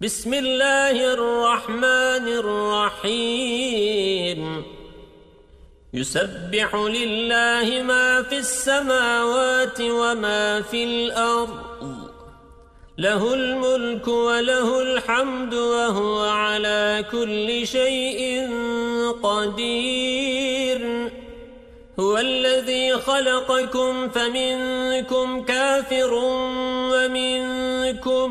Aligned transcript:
بسم 0.00 0.34
الله 0.34 1.14
الرحمن 1.14 2.28
الرحيم. 3.00 4.62
يسبح 5.94 6.74
لله 6.74 7.82
ما 7.82 8.22
في 8.22 8.38
السماوات 8.38 9.80
وما 9.80 10.62
في 10.62 10.84
الأرض. 10.84 12.10
له 12.98 13.34
الملك 13.34 14.08
وله 14.08 14.82
الحمد 14.82 15.54
وهو 15.54 16.28
على 16.28 17.04
كل 17.12 17.66
شيء 17.66 18.50
قدير. 19.22 21.10
هو 22.00 22.18
الذي 22.18 22.92
خلقكم 22.92 24.08
فمنكم 24.08 25.42
كافر 25.42 26.14
ومنكم 26.92 28.30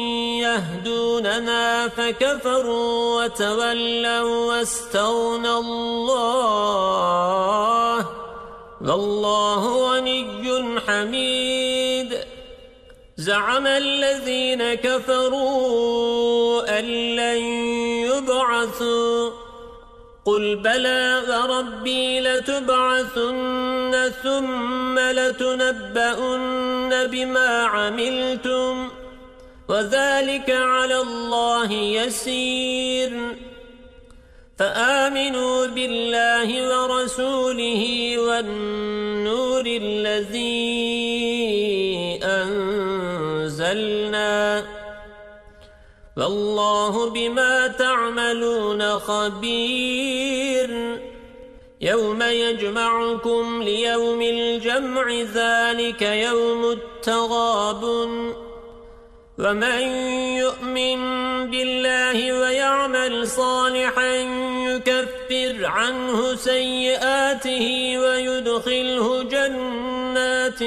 يهدوننا 0.55 1.87
فكفروا 1.87 3.23
وتولوا 3.23 4.47
واستغنى 4.47 5.51
الله 5.51 6.21
والله 8.81 9.91
غني 9.91 10.79
حميد 10.87 12.17
زعم 13.17 13.67
الذين 13.67 14.73
كفروا 14.73 16.79
أن 16.79 16.85
لن 17.15 17.37
يبعثوا 18.07 19.31
قل 20.25 20.55
بلى 20.55 21.21
وربي 21.29 22.19
لتبعثن 22.19 24.11
ثم 24.23 24.99
لتنبؤن 24.99 27.07
بما 27.07 27.63
عملتم 27.63 28.89
وذلك 29.71 30.49
على 30.49 31.01
الله 31.01 31.71
يسير. 31.73 33.35
فآمنوا 34.59 35.65
بالله 35.65 36.49
ورسوله 36.69 38.13
والنور 38.19 39.63
الذي 39.65 40.59
أنزلنا. 42.23 43.71
والله 46.17 47.09
بما 47.09 47.67
تعملون 47.67 48.99
خبير. 48.99 50.69
يوم 51.81 52.21
يجمعكم 52.21 53.63
ليوم 53.63 54.21
الجمع 54.21 55.11
ذلك 55.11 56.01
يوم 56.01 56.71
التغابن. 56.71 58.50
ومن 59.41 59.81
يؤمن 60.37 60.99
بالله 61.49 62.17
ويعمل 62.41 63.27
صالحا 63.27 64.15
يكفر 64.69 65.65
عنه 65.65 66.35
سيئاته 66.35 67.97
ويدخله 67.97 69.23
جنات 69.23 70.59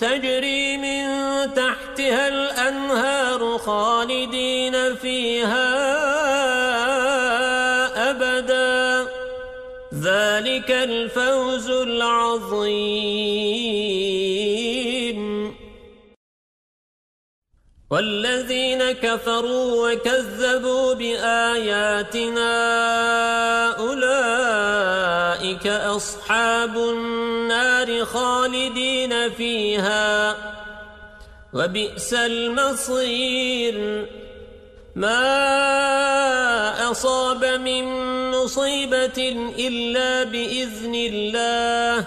تجري 0.00 0.76
من 0.76 1.06
تحتها 1.54 2.28
الأنهار 2.28 3.58
خالدين 3.58 4.94
فيها 4.94 5.70
أبدا. 8.10 9.10
ذلك 10.02 10.70
الفوز 10.70 11.70
العظيم. 11.70 13.65
والذين 17.90 18.92
كفروا 18.92 19.92
وكذبوا 19.92 20.94
بآياتنا 20.94 22.50
أولئك 23.78 25.66
أصحاب 25.66 26.76
النار 26.76 28.04
خالدين 28.04 29.30
فيها. 29.30 30.36
وبئس 31.52 32.14
المصير. 32.14 34.06
ما 34.96 35.30
أصاب 36.90 37.44
من 37.44 37.84
مصيبة 38.30 39.52
إلا 39.58 40.24
بإذن 40.24 40.94
الله. 40.94 42.04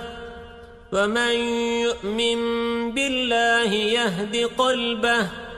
ومن 0.91 1.35
يؤمن 1.81 2.39
بالله 2.91 3.73
يهد 3.73 4.49
قلبه. 4.57 5.48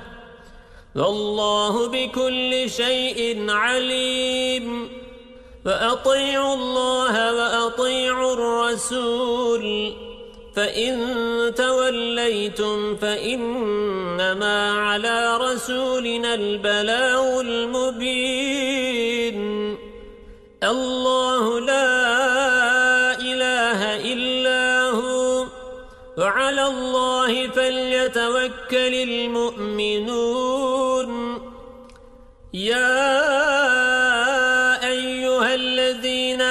والله 0.96 1.88
بكل 1.88 2.70
شيء 2.70 3.46
عليم. 3.50 4.90
فأطيعوا 5.66 6.54
الله 6.54 7.36
وأطيعوا 7.36 8.34
الرسول. 8.34 9.94
فإن 10.56 10.98
توليتم 11.56 12.96
فإنما 12.96 14.72
على 14.72 15.38
رسولنا 15.38 16.34
البلاغ 16.34 17.42
المبين. 17.42 18.92
الله 20.64 21.60
لا 21.60 21.91
فليتوكل 28.12 28.94
المؤمنون. 29.10 31.12
يا 32.54 33.18
أيها 34.88 35.56
الذين 35.56 36.42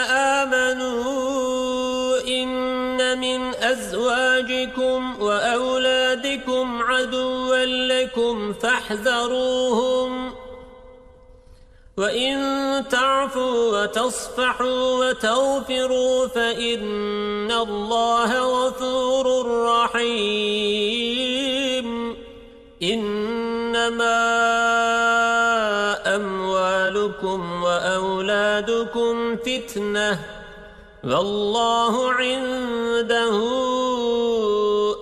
آمنوا 0.41 2.20
إن 2.28 3.19
من 3.19 3.54
أزواجكم 3.54 5.22
وأولادكم 5.22 6.82
عدوا 6.82 7.65
لكم 7.65 8.53
فاحذروهم. 8.53 10.32
وإن 11.96 12.38
تعفوا 12.90 13.82
وتصفحوا 13.82 15.08
وتغفروا 15.08 16.26
فإن 16.26 17.52
الله 17.52 18.67
غفور 18.67 19.26
رحيم. 19.67 21.59
إنما 22.82 24.17
أموالكم 26.17 27.62
وأولادكم 27.62 29.37
فتنة 29.37 30.21
والله 31.05 32.12
عنده 32.12 33.37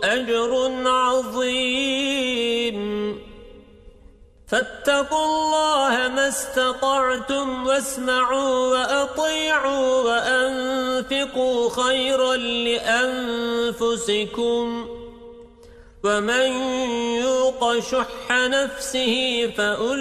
أجر 0.04 0.72
عظيم. 0.86 2.78
فاتقوا 4.48 5.24
الله 5.24 6.08
ما 6.08 6.28
استطعتم 6.28 7.66
واسمعوا 7.66 8.66
وأطيعوا 8.66 10.02
وأنفقوا 10.02 11.70
خيرا 11.70 12.36
لأنفسكم. 13.76 14.97
ومن 16.08 16.52
يوق 17.22 17.78
شح 17.78 18.30
نفسه 18.30 19.46
فأولئك 19.56 19.92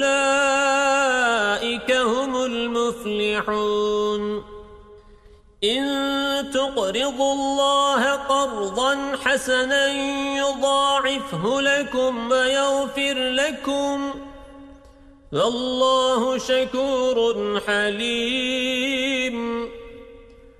هم 1.92 2.46
المفلحون. 2.46 4.44
إن 5.64 5.86
تقرضوا 6.54 7.34
الله 7.34 8.12
قرضا 8.12 9.12
حسنا 9.26 9.88
يضاعفه 10.38 11.62
لكم 11.62 12.32
ويغفر 12.32 13.14
لكم. 13.14 14.14
والله 15.34 16.38
شكور 16.38 17.60
حليم. 17.68 19.57